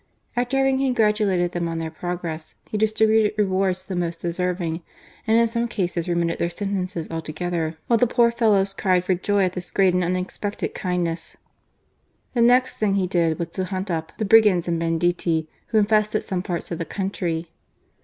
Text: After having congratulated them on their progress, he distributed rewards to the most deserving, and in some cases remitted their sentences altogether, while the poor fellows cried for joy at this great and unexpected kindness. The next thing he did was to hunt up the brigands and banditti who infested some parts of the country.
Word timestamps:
After 0.35 0.57
having 0.57 0.79
congratulated 0.79 1.51
them 1.51 1.67
on 1.67 1.77
their 1.77 1.91
progress, 1.91 2.55
he 2.67 2.75
distributed 2.75 3.35
rewards 3.37 3.83
to 3.83 3.89
the 3.89 3.95
most 3.95 4.19
deserving, 4.21 4.81
and 5.27 5.37
in 5.37 5.45
some 5.45 5.67
cases 5.67 6.09
remitted 6.09 6.39
their 6.39 6.49
sentences 6.49 7.07
altogether, 7.11 7.77
while 7.85 7.99
the 7.99 8.07
poor 8.07 8.31
fellows 8.31 8.73
cried 8.73 9.03
for 9.03 9.13
joy 9.13 9.43
at 9.45 9.53
this 9.53 9.69
great 9.69 9.93
and 9.93 10.03
unexpected 10.03 10.73
kindness. 10.73 11.37
The 12.33 12.41
next 12.41 12.77
thing 12.77 12.95
he 12.95 13.05
did 13.05 13.37
was 13.37 13.49
to 13.49 13.65
hunt 13.65 13.91
up 13.91 14.11
the 14.17 14.25
brigands 14.25 14.67
and 14.67 14.79
banditti 14.79 15.47
who 15.67 15.77
infested 15.77 16.23
some 16.23 16.41
parts 16.41 16.71
of 16.71 16.79
the 16.79 16.85
country. 16.85 17.51